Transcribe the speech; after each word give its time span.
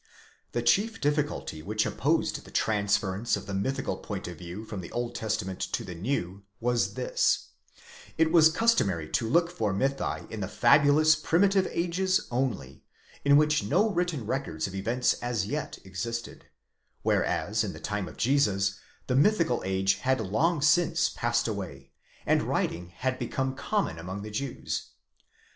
The 0.53 0.63
chief 0.63 0.99
difficulty 0.99 1.61
which 1.61 1.85
opposed 1.85 2.43
the 2.43 2.49
transference 2.49 3.37
of 3.37 3.45
the 3.45 3.53
mythical 3.53 3.97
point 3.97 4.27
of 4.27 4.39
view 4.39 4.65
from 4.65 4.81
the 4.81 4.91
Old 4.91 5.13
Testament 5.13 5.59
to 5.59 5.83
the 5.83 5.93
New, 5.93 6.41
was 6.59 6.95
this 6.95 7.49
:—it 8.17 8.31
was 8.31 8.49
customary 8.49 9.07
to 9.09 9.29
look 9.29 9.51
for 9.51 9.71
mythi 9.75 10.27
in 10.31 10.39
the 10.39 10.47
fabulous 10.47 11.13
primitive 11.15 11.67
ages 11.69 12.25
only, 12.31 12.83
in 13.23 13.37
which 13.37 13.63
no 13.63 13.91
written 13.91 14.25
records 14.25 14.65
of 14.65 14.73
events 14.73 15.13
as 15.21 15.45
yet 15.45 15.77
existed; 15.85 16.45
whereas, 17.03 17.63
in 17.63 17.73
the 17.73 17.79
time 17.79 18.07
of 18.07 18.17
Jesus, 18.17 18.77
the 19.05 19.15
mythical 19.15 19.61
age 19.63 19.97
had 19.97 20.19
long 20.19 20.63
since 20.63 21.09
passed 21.09 21.47
away, 21.47 21.91
and 22.25 22.41
writing 22.41 22.89
had 22.89 23.19
become 23.19 23.53
common 23.53 23.99
among 23.99 24.23
the 24.23 24.31
Jews. 24.31 24.93